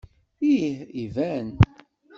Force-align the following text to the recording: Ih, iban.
Ih, 0.51 0.85
iban. 1.03 1.47